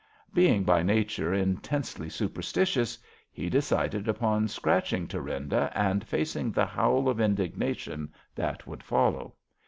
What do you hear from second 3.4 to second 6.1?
decided upon scratching Thurinda and